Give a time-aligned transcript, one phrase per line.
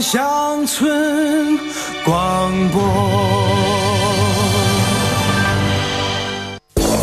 [0.00, 1.58] 乡村
[2.04, 3.49] 广播。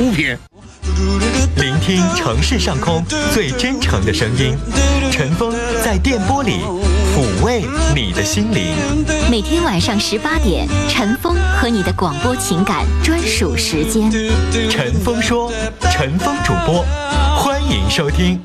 [0.00, 0.34] 出品。
[1.56, 4.56] 聆听城市上空最真诚的声音，
[5.12, 6.60] 陈峰在电波里
[7.14, 8.74] 抚慰你的心灵。
[9.30, 14.10] 每天晚上十八点，陈峰和你的广播情感专属时间。
[14.70, 15.52] 陈峰说，
[15.92, 16.82] 陈峰主播，
[17.36, 18.40] 欢迎收听。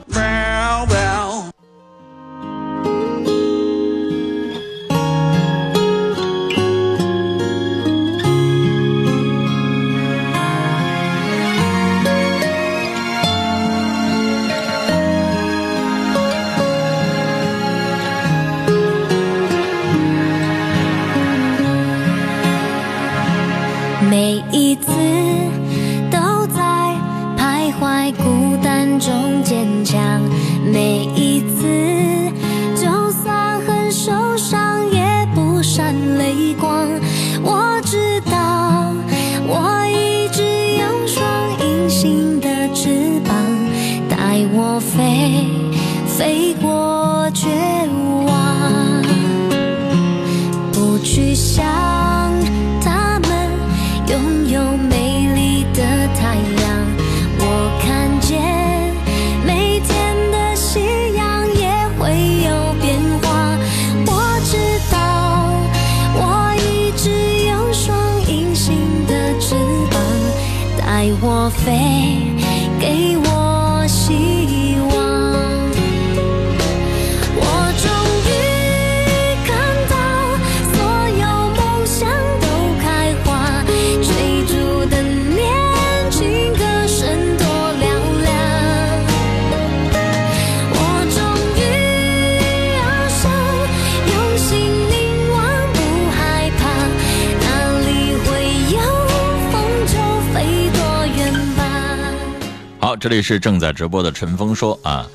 [102.99, 105.05] 这里是正在直播的陈峰说啊，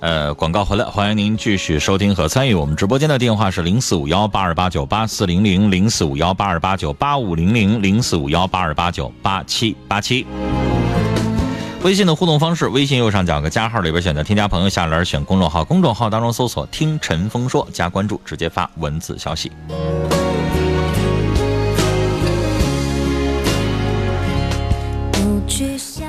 [0.00, 10.26] 呃，广告回来，欢迎您继续收听和参与我们直播间的电话是零四五幺八二八九八四零零零四五幺八二八九八五零零零四五幺八二八九八七八七。
[11.82, 19.52] 微信的互动方式，微信右上角个加号里边选择添加朋友，下栏选公众号，公众号当中搜索“听陈峰说”，加关注，直接发文字消息。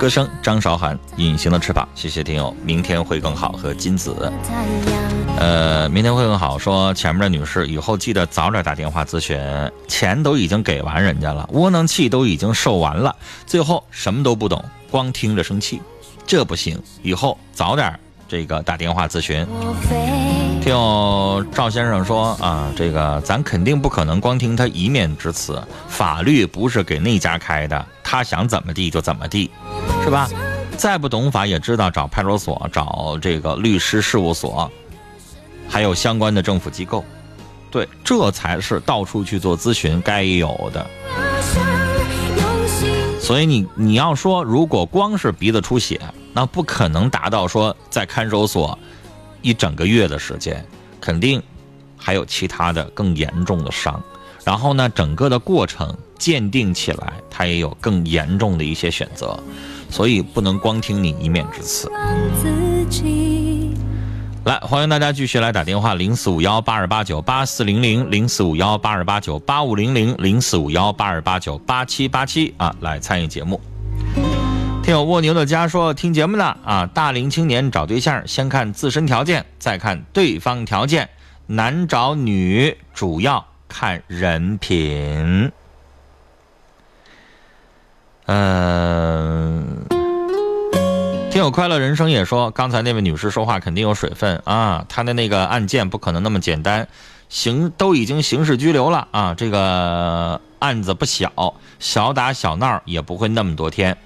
[0.06, 4.32] 歌声张韶涵，《隐形的翅膀》，谢谢听友，明天会更好和金子。
[5.36, 6.60] 呃，明天会更好。
[6.60, 9.36] 说前面的女士，以后记得早点打电话咨询，
[9.88, 13.16] 钱都已经给完人家了，窝囊气都已经受完了，
[13.48, 15.82] 最后什么都不懂，光听着生气，
[16.28, 16.80] 这不行。
[17.02, 19.44] 以后早点这个打电话咨询。
[20.66, 20.74] 听
[21.52, 29.52] 赵先生说啊，这个咱肯定不可能光听他一面之词，法律不是给那家开的，他想怎么地就怎么地，
[30.04, 30.28] 是吧？
[30.76, 34.72] 再不懂法也知道找派出所、找这个律师事务所，
[35.70, 37.06] 还有相关的政府机构，
[37.70, 40.84] 对，这才是到处去做咨询该有的。
[43.22, 46.02] 所以你你要说，如果光是鼻子出血，
[46.34, 48.78] 那不可能达到说在看守所
[49.46, 50.66] 一整个月的时间，
[51.00, 51.40] 肯定
[51.96, 54.02] 还有其他的更严重的伤。
[54.44, 59.40] 然后呢，整个的过程鉴定起来，它也有更严重的一些选择，
[59.88, 61.92] 所以不能光听你一面之词。
[64.46, 73.62] 来，欢迎大家继续来打电话，零四五幺八二八九八四零零，零四五幺八二八九八五零零，零四五幺八二八九八七八七啊，来参与节目。
[74.86, 81.10] 听友蜗牛的家说听节目呢啊，大龄青年找对象先看自身条件，再看对方条件，
[81.48, 85.52] 男找女主要看人品。
[88.28, 89.86] 嗯、
[91.32, 96.88] 听友快乐人生也说，刚才那位女士说话肯定有水分啊，她的那个案件不可能那么简单，
[97.28, 103.98] 刑都已经刑事拘留了啊，这个案子不小，小打小闹也不会那么多天。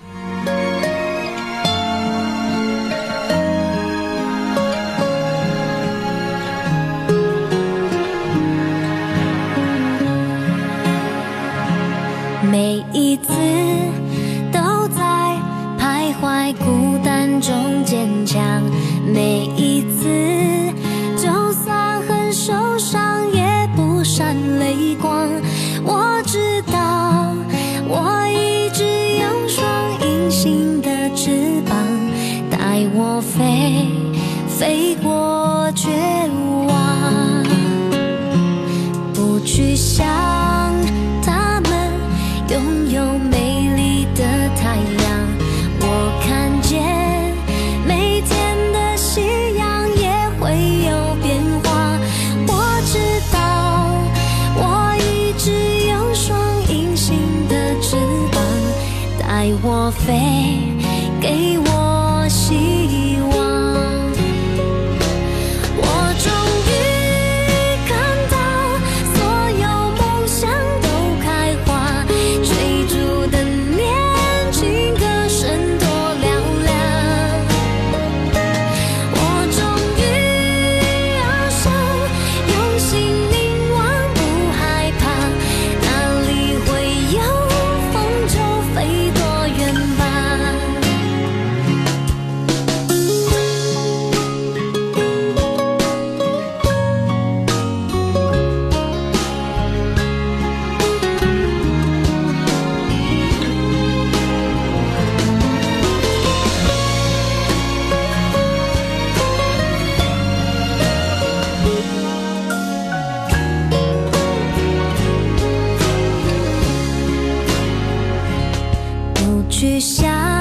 [119.60, 120.39] 许下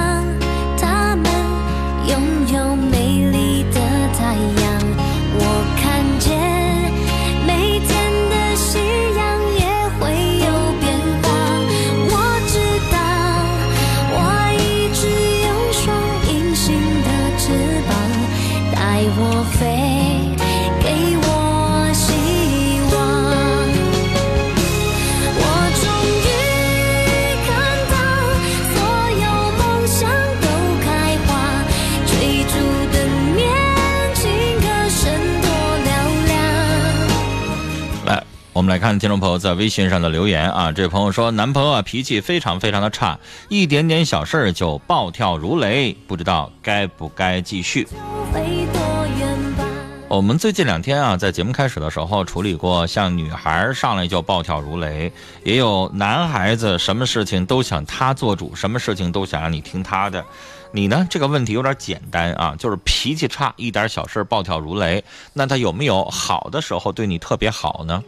[38.59, 40.73] 我们来看听众朋友在微信上的留言啊。
[40.73, 43.17] 这位朋友说，男朋友啊脾气非常非常的差，
[43.49, 47.87] 一点点小事儿就暴跳如雷，不知道该不该继续。
[50.09, 55.13] 我们最近两天啊，在节目开始的时候处理过，像女孩上来就暴跳如雷，
[55.45, 60.25] 也有男孩子什么事情都想他做主，什么事情都想让你听他的。
[60.73, 61.07] 你呢？
[61.09, 65.05] 这个问题有点简单啊，就是脾气差，一点小事暴跳如雷。
[65.33, 68.03] 那他有没有好的时候对你特别好呢？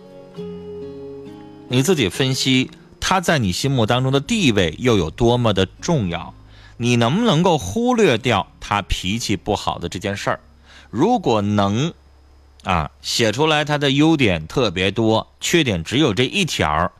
[1.72, 6.34] 你自己分析，他在你心目当中的地位又有多么的重要？
[6.78, 10.40] 你能不能够忽略掉他脾气不好的这件事儿？
[10.90, 11.94] 如果能，
[12.64, 16.90] 啊，写出来他的优点特别多，缺点只有这一条，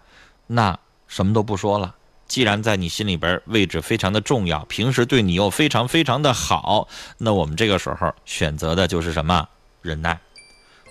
[0.47, 1.97] 那什么都不说了。
[2.29, 6.87] 既然在你心里边位置非常的重要，平时对你又非常非常的好，
[7.19, 9.49] 那我们这个时候选择的就是什么
[9.83, 10.21] 忍耐。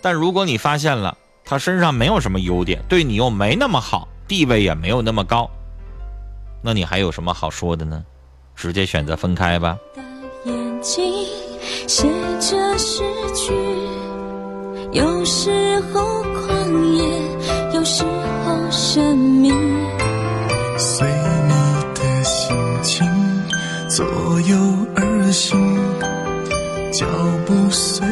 [0.01, 1.17] 但如果你发现了
[1.49, 5.49] 他身上没有什么优点，对你又没那么好，地位也没有那么高，
[6.61, 8.03] 那你还有什么好说的呢？
[8.55, 9.75] 直接选择分开吧。
[9.95, 10.03] 的
[10.51, 11.03] 眼睛
[11.87, 12.07] 写
[12.39, 13.01] 着诗
[13.33, 13.51] 句，
[14.91, 17.03] 有时候狂野，
[17.73, 19.51] 有时候神秘。
[20.77, 21.07] 随
[21.47, 21.53] 你
[21.95, 23.07] 的心情
[23.87, 24.05] 左
[24.41, 24.55] 右
[24.95, 25.75] 而行，
[26.91, 27.07] 脚
[27.47, 28.07] 步随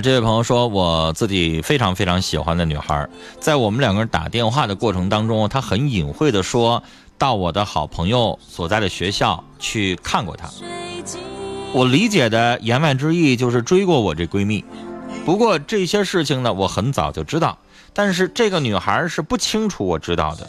[0.00, 3.08] 这位朋友说，我自己非常非常喜欢的女孩，
[3.40, 6.82] 在我们两个人打电话的过程当中，她很隐晦的说
[7.16, 10.48] 到我的好朋友所在的学校去看过她。
[11.72, 14.64] 我理解的言外之意就是追过我这闺蜜。
[15.24, 17.58] 不过这些事情呢，我很早就知道，
[17.92, 20.48] 但是这个女孩是不清楚我知道的。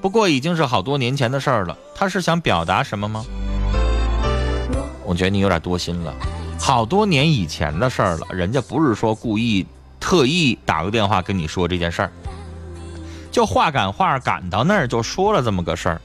[0.00, 1.76] 不过已经是好多年前的事儿了。
[1.94, 3.24] 她是想表达什么吗？
[5.04, 6.14] 我觉得你有点多心了。
[6.64, 9.66] 好多年以前的事儿了，人家不是说故意
[10.00, 12.10] 特意打个电话跟你说这件事儿，
[13.30, 16.00] 就话赶话赶到那儿就说了这么个事儿，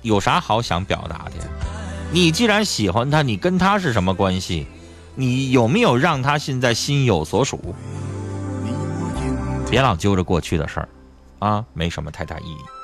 [0.00, 1.44] 有啥好想表达的呀？
[2.10, 4.66] 你既然喜欢他，你跟他是什么关系？
[5.16, 7.74] 你有没有让他现在心有所属？
[9.70, 10.88] 别老揪着过去的事儿，
[11.40, 12.79] 啊，没什么太大意义。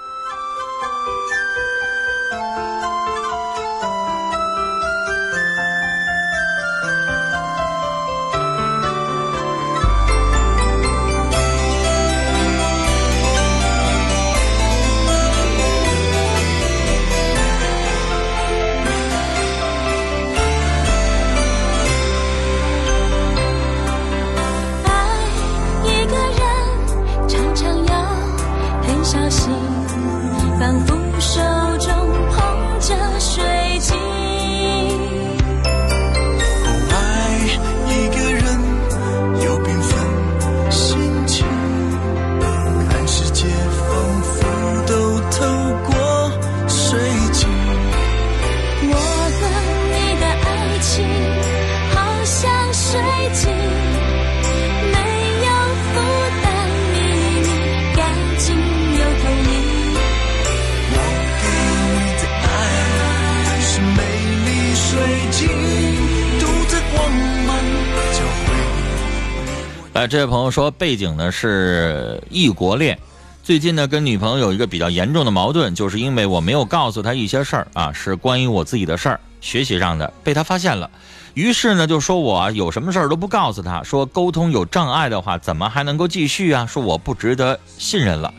[69.96, 70.06] 哎。
[70.06, 72.98] 这位朋友说，背景呢是异国恋，
[73.42, 80.90] 最近呢跟女朋友有一个比较严重的矛盾，就是因为我没有告诉她一些事儿啊，是关于我自己的事儿，学习上的，被她发现了，
[81.34, 86.66] 于是呢就说我有什么事儿都不告诉她，说沟通有障碍的话，怎么还能够继续啊？
[86.66, 88.32] 说我不值得信任了。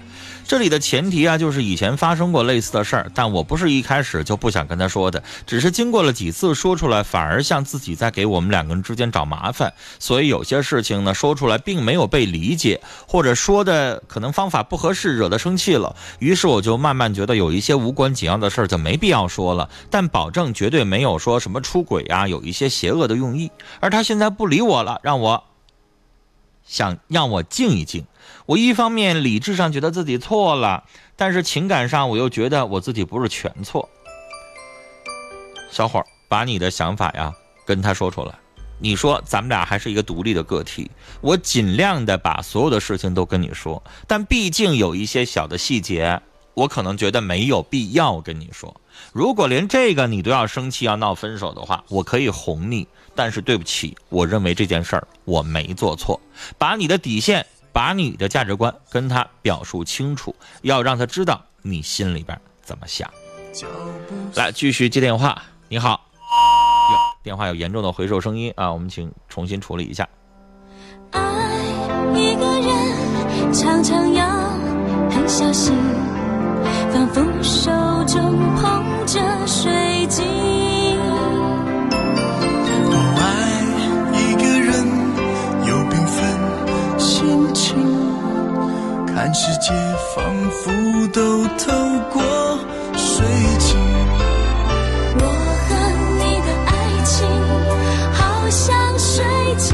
[0.48, 15.94] 这里的前提啊，就是以前发生过类似的事儿，但我不是一开始就不想跟他说的，只是经过了几次说出来，反而像自己在给我们两个人之间找麻烦，所以有些事情呢说出来并没有被理解，或者说的可能方法不合适，惹他生气了。
[16.20, 23.52] 于是我就慢慢觉得有一些无关紧要的事就没必要说了，但保证绝对没有说什么出轨啊，有一些邪恶的用意。
[23.82, 25.44] 而他现在不理我了，让我
[26.66, 28.06] 想让我静一静。
[28.46, 30.84] 我一方面理智上觉得自己错了，
[31.16, 33.90] 但是情感上我又觉得我自己不是全错。
[35.70, 37.34] 小伙儿，把你的想法呀
[37.66, 38.34] 跟他说出来。
[38.80, 46.22] 你说咱们俩还是一个独立的个体，我尽量的把所有的事情都跟你说，但毕竟有一些小的细节，
[46.54, 48.80] 我可能觉得没有必要跟你说。
[49.12, 56.22] 如果连这个你都要生气要闹分手的话，我可以哄你，但是对不起，我认为这件事儿我没做错，
[56.60, 57.46] 把你的底线。
[57.78, 63.08] 把你的价值观跟他表述清楚，要让他知道你心里边怎么想。
[64.34, 65.40] 来，继续接电话。
[65.68, 66.02] 你好，
[67.22, 70.10] 电话有严重的回收声音啊，我们请重新处理一下。
[71.12, 71.22] 爱
[72.16, 74.26] 一个人，常常要
[75.12, 75.76] 很小心，
[76.92, 77.70] 仿佛手
[78.08, 80.77] 中捧着水晶。
[87.58, 87.76] 情，
[89.08, 89.74] 看世界
[90.14, 90.72] 仿佛
[91.12, 91.74] 都透
[92.14, 92.22] 过
[92.96, 93.26] 水
[93.58, 93.76] 晶。
[95.20, 95.24] 我
[95.66, 95.70] 和
[96.20, 96.72] 你的爱
[97.04, 97.16] 情
[98.14, 99.26] 好像水
[99.58, 99.74] 晶，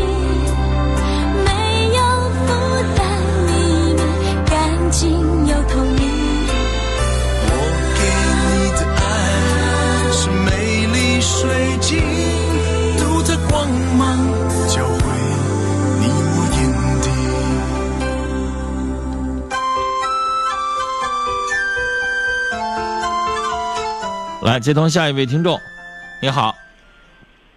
[24.43, 25.57] 来接通下一位听众。
[26.21, 26.53] 你好，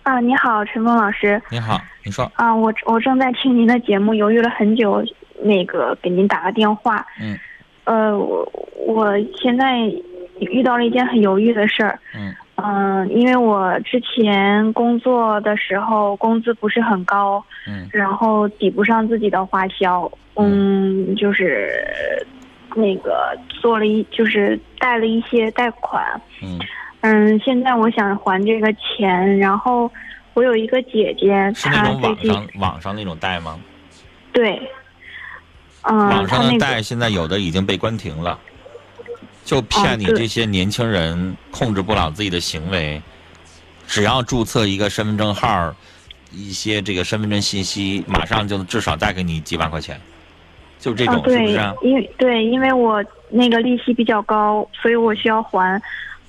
[0.05, 1.41] 啊，你好，陈峰老师。
[1.51, 5.05] 你好，你说，啊，我我正在听您的节目，犹豫了很久，
[5.43, 7.05] 那个给您打个电话。
[7.21, 7.37] 嗯。
[7.85, 8.49] 呃，我
[8.87, 9.79] 我现在
[10.41, 11.99] 遇到了一件很犹豫的事儿。
[12.15, 12.35] 嗯。
[12.59, 22.27] 嗯、因为我之前工作的时候工资不是很高，嗯然后抵不上自己的花销，嗯，就是
[22.77, 26.61] 那个做了一就是贷了一些贷款，嗯，
[27.01, 29.91] 嗯，现在我想还这个钱，然后
[30.35, 33.59] 我有一个姐姐，是那种网上网上那种贷吗？
[34.31, 34.61] 对，
[35.83, 38.39] 嗯，网上的贷现在有的已经被关停了，
[39.43, 43.01] 就骗你这些年轻人控制不了自己的行为，
[43.87, 45.75] 只要注册一个身份证号，
[46.31, 49.99] 一些这个身份证信息，马上就至少贷给你几万块钱，
[50.87, 55.81] 就这种、啊，对是不是啊？，因为对，因为我那个利息比较高，所以我需要还。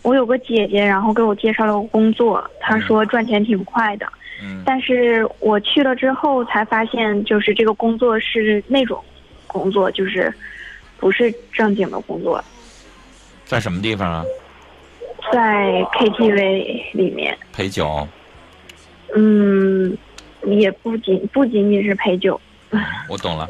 [0.04, 4.08] 我有个姐姐，然后给我介绍了个工作，她说赚钱挺快的。
[4.42, 9.04] 嗯但是我去了之后才发现，就是这个工作是那种
[9.46, 10.34] 工作，就是
[10.98, 12.44] 不是正经的工作，
[13.46, 14.26] 在什么地方啊？
[15.34, 18.08] 在 KTV 里面，陪酒。
[19.16, 19.98] 嗯，
[20.46, 22.40] 也不仅不仅仅是陪酒，
[23.10, 23.48] 我懂了。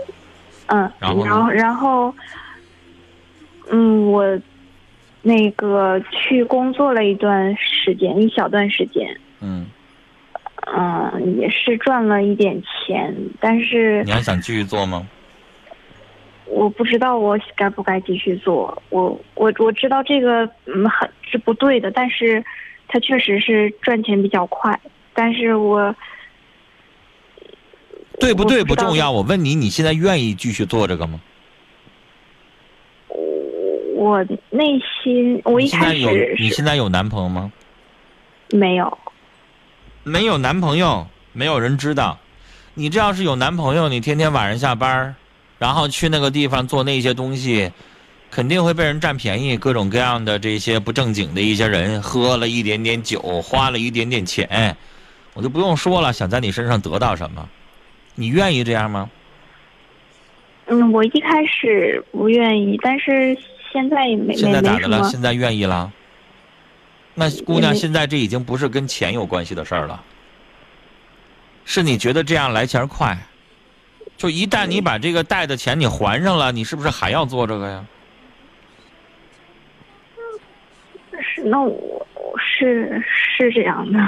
[0.67, 2.15] 嗯，然后然后然后，
[3.69, 4.39] 嗯，我
[5.21, 9.67] 那个去工作了一段时间，一小段时间，嗯，
[10.75, 15.07] 嗯，也是赚了一点钱，但是你还想继续做吗？
[16.45, 18.81] 我不知道我该不该继续做。
[18.89, 22.41] 我我我知道这个嗯很是不对的，但是
[22.87, 24.79] 它确实是赚钱比较快，
[25.13, 25.93] 但是我
[28.19, 31.19] 对不对不重要，我问你，你现在愿意继续做这个吗？
[33.95, 37.51] 我内心我一开始你现在有男朋友吗？
[38.51, 38.97] 没有，
[40.03, 42.17] 没有男朋友，没有人知道。
[42.75, 45.15] 你这要是有男朋友，你天天晚上下班，
[45.57, 47.71] 然后去那个地方做那些东西，
[48.29, 49.57] 肯定会被人占便宜。
[49.57, 54.77] 各种各样的这些不正经的一些人，喝了一点点酒，花了一点点钱，
[55.33, 57.49] 我就不用说了，想在你身上得到什么，
[58.19, 59.09] 你愿意这样吗？
[60.65, 63.37] 嗯，我一开始不愿意，但是
[63.71, 65.03] 现在也没现在咋的了？
[65.03, 65.89] 现在愿意了？
[67.13, 70.03] 那姑娘，现在这已经不是跟钱有关系的事儿了，
[71.63, 73.17] 是你觉得这样来钱儿快。
[74.17, 77.85] 就一旦你把这个贷的钱你还上了，你是不是还要做这个呀？
[81.21, 83.99] 是那我我是是这样的，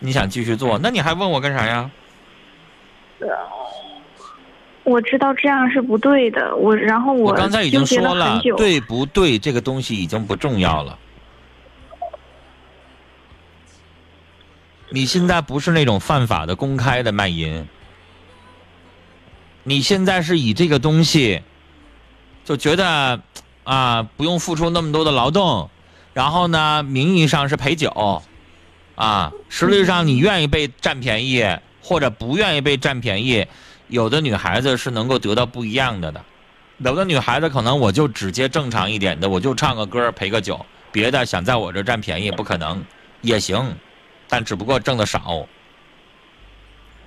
[0.00, 1.90] 你想继续做，那你还问我干啥呀？
[4.84, 8.40] 我知道这样是不对的，我然后我刚才已经说了。
[8.56, 9.38] 对不对？
[9.38, 10.98] 这个东西已经不重要了。
[14.90, 17.66] 你现在不是那种犯法的公开的卖淫，
[19.64, 21.42] 你现在是以这个东西，
[22.44, 23.20] 就觉得
[23.64, 25.70] 啊不用付出那么多的劳动，
[26.12, 28.22] 然后呢名义上是陪酒，
[28.94, 31.42] 啊实际上你愿意被占便宜
[31.84, 33.46] 或者不愿意被占便宜，
[33.88, 36.24] 有的女孩子是能够得到不一样的的。
[36.78, 42.82] 有的女孩子可能我就只接正常一点的，我就唱个歌陪个酒，别的想在我这占便宜不可能，
[43.20, 43.76] 也行，
[44.30, 45.46] 但只不过挣的少。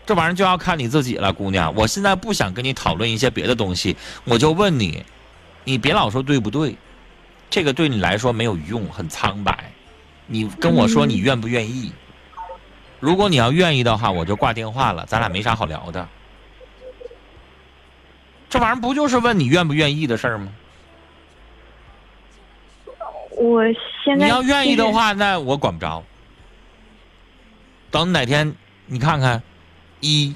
[0.05, 1.73] 这玩意儿就要看你自己了，姑娘。
[1.75, 5.03] 我现在不想跟你讨论一些别的东西，我就问你，
[5.63, 6.77] 你别老说对不对，
[7.49, 9.71] 这个对你来说没有用，很苍白。
[10.27, 11.91] 你跟我说你愿不愿意？
[12.99, 16.07] 如果你要愿意的话，我就挂电话了，咱俩没啥好聊的。
[18.49, 20.51] 这玩意儿不就是问你愿不愿意的事儿吗？
[23.31, 23.63] 我
[24.03, 26.03] 现在你要愿意的，话，那我管不着。
[27.91, 28.55] 等哪天
[28.87, 29.43] 你看看，
[29.99, 30.35] 一，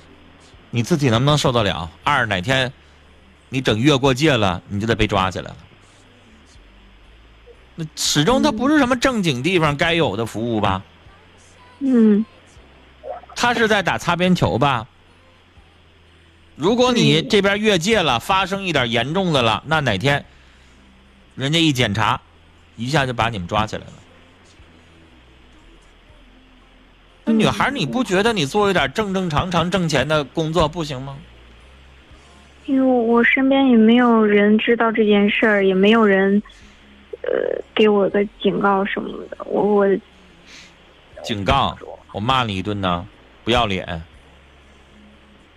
[0.70, 1.90] 你自己能不能受得了？
[2.04, 2.72] 二，哪天
[3.50, 5.58] 你整越过界了，你就得被抓起来了。
[7.76, 10.84] 那始终它不是什么正经地方该有的服务吧？
[11.80, 12.24] 嗯，
[13.36, 14.88] 他是在打擦边球吧？
[16.56, 20.26] 如果你嗯这边越界了，发生一点严重的了，那哪天
[21.36, 22.22] 人家一检查，
[22.76, 23.94] 一下就把你们抓起来了。
[27.26, 31.18] 那女孩，你不觉得你做一点正正常常挣钱的工作不行吗？
[32.68, 36.42] 因为我身边也没有人知道这件事儿，也没有人
[37.24, 39.38] 呃给我个警告什么的。
[39.46, 39.88] 我我
[41.24, 41.76] 警告，
[42.12, 43.08] 我骂你一顿呢，
[43.52, 44.02] 不要脸。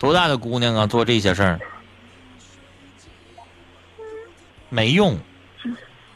[0.01, 1.61] 多大的姑娘啊，做这些事儿
[4.69, 5.17] 没用。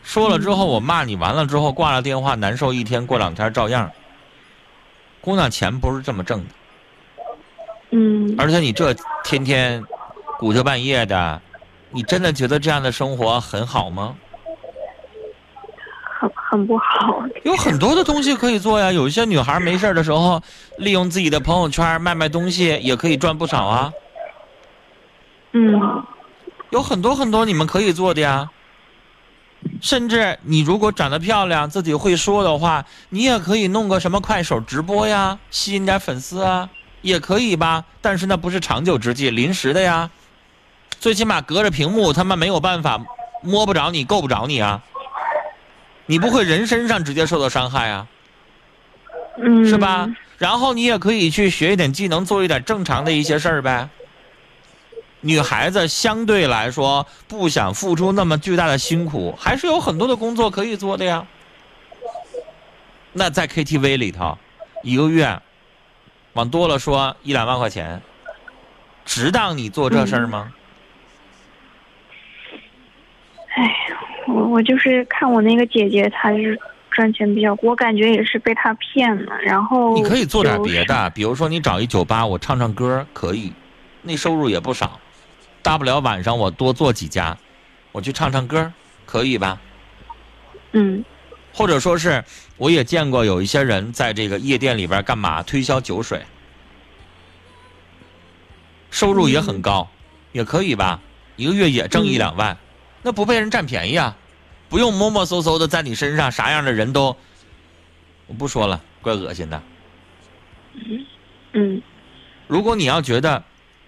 [0.03, 3.89] 说了之后，我骂你完了之后挂了电话，难受一天，过两天照样。
[5.21, 6.55] 姑娘，钱不是这么挣的，
[7.91, 9.81] 嗯而且你这天天
[10.37, 11.41] 鼓秋半夜的，
[11.93, 14.17] 你真的觉得这样的生活很好吗？
[16.19, 17.23] 很很不好。
[17.45, 18.91] 有很多的东西可以做呀。
[18.91, 20.43] 有一些女孩没事儿的时候，
[20.79, 23.93] 利用自己的朋友圈卖卖东西，也可以赚不少啊。
[25.53, 26.03] 嗯
[26.71, 28.51] 有很多很多你们可以做的呀。
[29.81, 36.69] 甚至你如果长得漂亮，自己会说的话，你也可以弄个什么快手直播呀，吸引点粉丝啊，
[37.03, 37.85] 也可以吧。
[38.01, 40.11] 但是那不是长久之计，临时的呀。
[41.01, 43.01] 最起码隔着屏幕，他们没有办法
[43.43, 44.83] 摸不着你，够不着你啊。
[46.09, 48.09] 你不会人身上直接受到伤害啊。
[49.41, 50.09] 嗯，是吧？
[50.39, 53.89] 然后你也可以去学一点技能，做一点正常的一些事儿呗。
[55.21, 61.27] 女孩子相对来说不想付出那么巨大的辛苦，还是有很多的工作可以做的呀。
[63.13, 64.39] 那在 KTV 里头，
[64.83, 65.41] 一个月
[66.35, 68.01] 往多了说一两万块钱，
[69.05, 70.53] 值当你做这事儿吗？
[73.57, 73.75] 哎，
[74.29, 76.59] 我我就是看我那个姐姐，她是
[76.91, 79.39] 赚钱比较，我感觉也是被她骗了。
[79.43, 83.53] 然后你可以做点别的，比如说你找一酒吧，我唱唱歌可以，
[84.03, 85.01] 那收入也不少，
[85.63, 87.37] 大不了晚上我多做几家，
[87.93, 88.73] 我去唱唱歌，
[89.07, 89.61] 可以吧？
[90.73, 91.05] 嗯
[91.51, 92.23] 或者说是，
[92.57, 96.23] 我也见过有一些人在这个夜店里边干嘛推销酒水，
[98.91, 99.89] 收入也很高，
[100.33, 101.01] 也可以吧？
[101.37, 102.57] 一个月也挣一两万，
[103.03, 104.17] 那不被人占便宜啊？
[104.69, 107.17] 不用摸摸搜搜的在你身上，啥样的人都，
[108.27, 109.63] 我不说了，怪恶心的。
[111.55, 111.83] 嗯
[112.47, 113.43] 如果你要觉得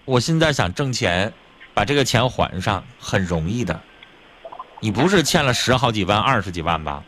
[0.05, 1.31] 我现在想挣钱，
[1.73, 3.79] 把这个钱还上，很容易的。
[4.79, 7.03] 你不是欠了十好几万、二十几万吧？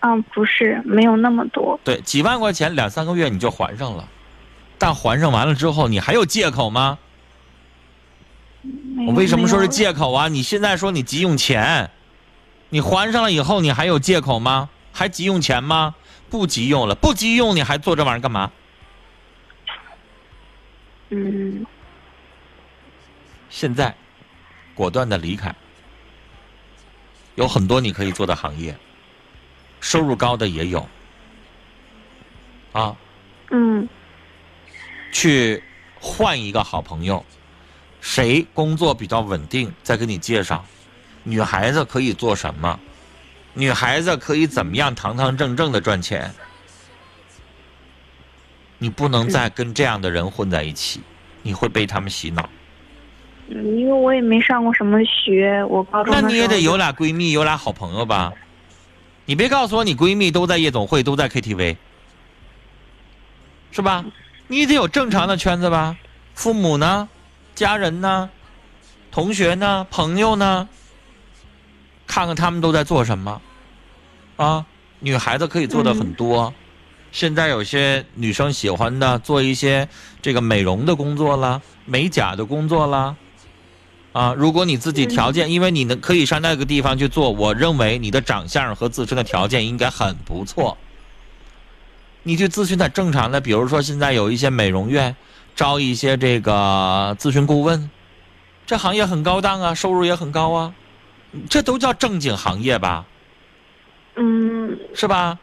[0.00, 1.78] 嗯，不是没有那么多。
[1.84, 4.08] 对，几万块钱两三个月你就还上了，
[4.78, 6.98] 但还上完了之后，你还有借口吗？
[9.06, 10.28] 我为什么说是借口啊？
[10.28, 11.90] 你现在说你急用钱，
[12.68, 14.68] 你还上了以后，你还有借口吗？
[14.92, 15.94] 还急用钱吗？
[16.28, 18.52] 不急用了，不急用，你还做这玩意儿干嘛？
[21.08, 21.66] 嗯
[23.48, 23.94] 现在，
[24.74, 25.54] 果断的离开。
[27.36, 28.76] 有很多你可以做的行业，
[29.80, 30.86] 收入高的也有。
[32.72, 32.94] 啊，
[33.50, 33.88] 嗯
[35.10, 35.60] 去
[35.98, 37.24] 换一个好朋友，
[38.00, 40.64] 谁工作比较稳定，再给你介绍。
[41.22, 42.78] 女孩子可以做什么？
[43.54, 46.32] 女孩子可以怎么样堂堂正正的赚钱？
[48.78, 51.02] 你不能再跟这样的人混在一起，
[51.42, 52.48] 你会被他们洗脑。
[53.48, 58.32] 嗯，因为我也没上过什么学，我高中那你也得有俩闺蜜，有俩好朋友吧？
[59.26, 61.76] 你别告诉我你闺蜜都在夜总会，都在 KTV，
[63.70, 64.04] 是吧？
[64.46, 65.96] 你得有正常的圈子吧？
[66.34, 67.08] 父母呢？
[67.60, 68.30] 家人呢？
[69.12, 69.86] 同学呢？
[69.90, 70.66] 朋友呢？
[72.06, 73.42] 看看他们都在做什么，
[74.36, 74.64] 啊？
[75.00, 76.54] 女孩子可以做的很多。
[77.12, 79.86] 现在有些女生喜欢的做一些
[80.22, 83.14] 这个美容的工作啦，美甲的工作啦，
[84.14, 90.78] 啊，如果你自己条件，因为你能可以上那个地方去做，我认为你的长相和自身的条件应该很不错。
[92.22, 95.14] 你去咨询点正常的，比如说现在有一些美容院
[95.54, 97.90] 招一些这个咨询顾问，
[98.66, 100.74] 这行业很高档啊，收入也很高啊，
[101.48, 103.04] 这都叫正经行业吧，
[104.16, 105.38] 嗯，是吧？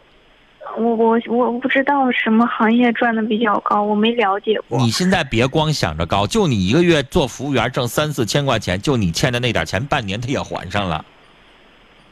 [0.78, 4.78] 我我我不知道什么行业赚的比较高，我没了解过。
[4.80, 11.04] 你现在别光想着高，就你一个月做服务员挣三四千块钱，就你欠的那点钱，半年他也还上了，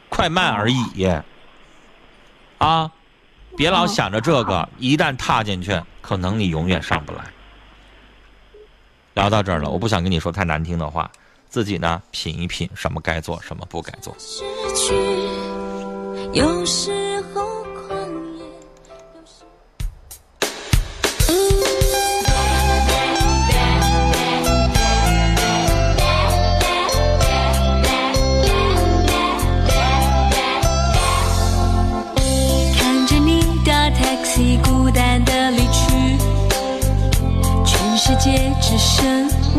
[0.08, 1.08] 快慢而已。
[2.58, 2.90] 啊，
[3.56, 7.20] 别老想着这个，一旦踏进去，可能你永远上不来。
[9.16, 11.10] 聊到这儿了，我不想跟你说太难听的话，
[11.48, 14.14] 自己呢品一品什么该做，什么不该做。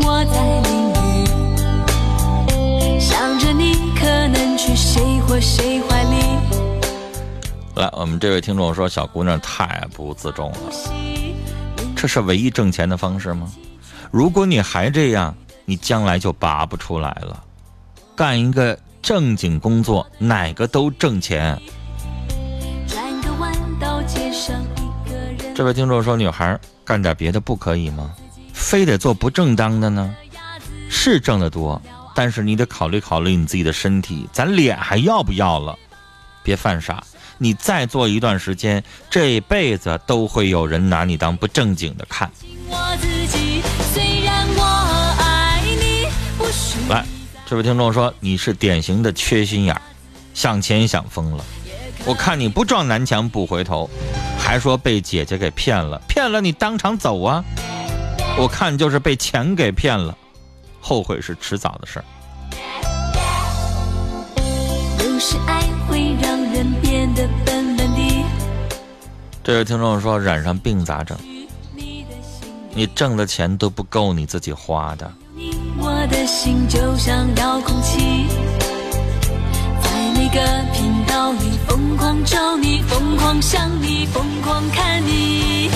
[0.04, 0.92] 我在淋雨。
[3.00, 6.16] 想着你可能去谁或谁怀里
[7.76, 10.58] 来，我们这位听众说，小姑娘太不自重了，
[11.94, 13.52] 这是唯一挣钱的方式吗？
[14.10, 15.32] 如果你还这样，
[15.64, 17.44] 你将来就拔不出来了。
[18.16, 21.56] 干一个正经工作，哪个都挣钱。
[22.88, 25.54] 转个弯到街上一个人。
[25.54, 28.10] 这位听众说，女孩干点别的不可以吗？
[28.68, 30.14] 非得做不正当的呢？
[30.90, 31.80] 是挣得多，
[32.14, 35.74] 但是你得考虑考虑你自己的身体，咱脸还要不要了？
[36.42, 37.02] 别犯傻，
[37.38, 42.30] 你再做一段时间，这辈子都会有人拿你当不正经的看。
[46.90, 47.06] 来，
[47.46, 49.80] 这位听众说你是典型的缺心眼儿，
[50.34, 51.42] 想钱想疯了。
[52.04, 53.88] 我看你不撞南墙不回头，
[54.38, 57.42] 还说被姐姐给骗了，骗了你当场走啊！
[58.40, 60.16] 我看就是被钱给骗了，
[60.80, 62.04] 后悔是迟早的事儿。
[65.02, 68.24] 有时爱会让人变得笨笨的。
[69.42, 71.18] 这位听众说染上病咋整？
[72.74, 75.12] 你挣的钱都不够你自己花的。
[75.34, 78.26] 你我的心就像遥控器，
[80.30, 80.40] 个
[80.74, 85.70] 频道里疯狂找你，疯狂想你，疯狂看你。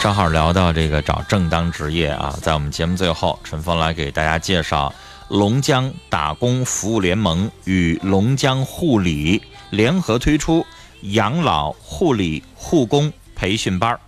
[0.00, 4.94] 正好聊到这个找正当职业啊，在我们节目最后，陈峰来给大家介绍
[5.28, 10.64] 龙江打工服务联盟与龙江护理联合推出
[11.02, 13.98] 养老护理护工培训班。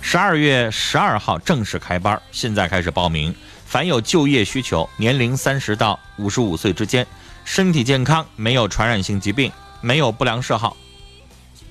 [0.00, 3.34] 十二月十二号正式开班，现在开始报名。
[3.66, 7.06] 凡有就业需求，年龄三十到五十五岁之间，
[7.44, 9.50] 身体健康，没有传染性疾病，
[9.80, 10.76] 没有不良嗜好，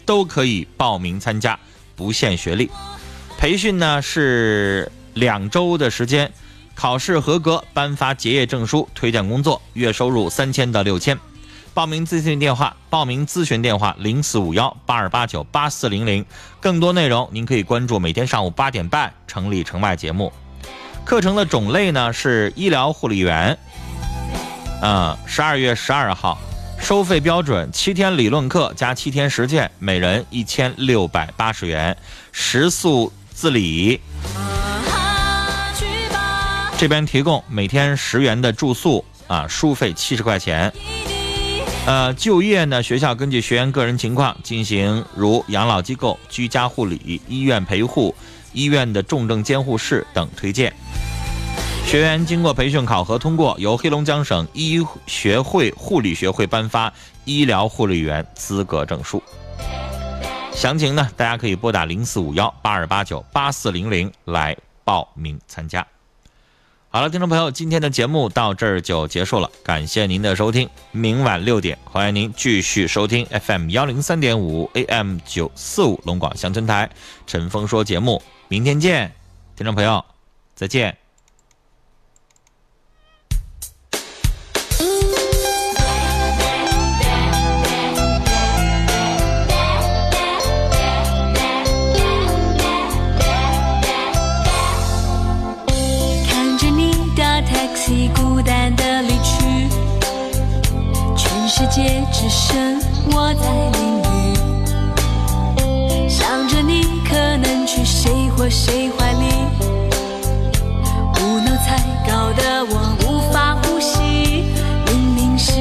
[0.06, 1.58] 都可以报名参加，
[1.96, 2.70] 不限学历。
[3.38, 6.32] 培训呢是两周的时间，
[6.76, 11.18] 考试合格颁发结业证书，推荐工作，月收入三千到六千。
[11.74, 16.26] 报名咨询电话：报名咨询电话零四五幺八二八九八四零零。
[16.60, 20.34] 更多内容您可以关注每天上午八点半《城里城外》节目。
[21.06, 23.58] 课程的种类呢是医疗护理员。
[24.84, 26.40] 嗯，十二月十二号，
[26.80, 31.96] 收费标准七天理论课加七天实践，每人一千六百八十元，
[32.32, 34.02] 食宿自理。
[36.80, 40.74] 这边提供每天十元的住宿啊，书费七十块钱。
[41.86, 48.16] 呃，就业呢，学校根据学员个人情况进行，如养老机构、居家护理、医院陪护、
[48.52, 50.74] 医院的重症监护室等推荐。
[51.92, 56.94] 学员经过培训考核通过，由黑龙江省医学会护理学会颁发
[57.26, 59.22] 医疗护理员资格证书。
[60.54, 65.86] 详情呢，大家可以拨打零四五幺八二八九八四零零来报名参加。
[66.88, 70.70] 好了，听众朋友，今天的节目到这儿就结束了，感谢您的收听。
[70.92, 76.90] 明晚六点，欢迎您继续收听 FM 幺零三点五 AM 九四五龙广乡村台
[77.28, 78.24] 陈峰说节目。
[78.48, 79.14] 明天见，
[79.58, 80.06] 听众朋友，
[80.56, 81.01] 再见。
[98.16, 99.70] 孤单的离去，
[101.16, 104.02] 全世界只剩我在淋雨。
[106.10, 109.26] 想着你可能去谁或谁怀里，
[111.20, 114.44] 无脑才搞得我无法呼吸。
[114.88, 115.52] 明明是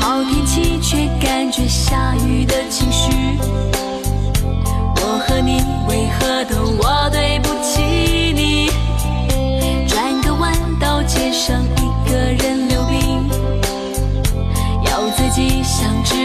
[0.00, 3.38] 好天气，却感觉下雨的情绪。
[4.96, 8.01] 我和你为何都我对不起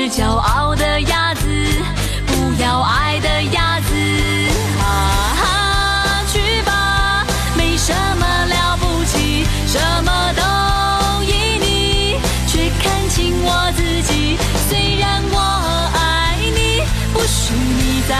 [0.09, 1.41] 骄傲的鸭子，
[2.25, 3.93] 不要爱的鸭子。
[4.79, 7.25] 啊哈，去吧，
[7.57, 12.17] 没什么了不起，什么都依你，
[12.47, 14.37] 却看清我自己。
[14.69, 15.37] 虽然我
[15.93, 16.81] 爱你，
[17.13, 18.15] 不许你再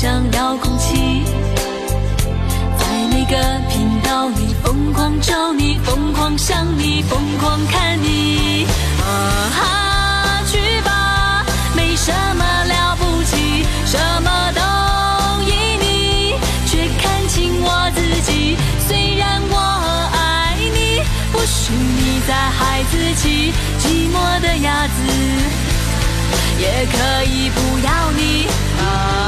[0.00, 1.24] 像遥控器。
[2.78, 3.36] 在每个
[3.68, 8.64] 频道里疯狂找你，疯狂想你，疯狂看你。
[9.02, 16.34] 啊哈，去吧，没什么了不起，什么都依你，
[16.68, 18.56] 却看清我自己。
[18.86, 19.58] 虽然我
[20.14, 25.02] 爱你，不许你再孩子气，寂寞的鸭子
[26.60, 28.46] 也可以不要你。
[28.78, 29.27] 啊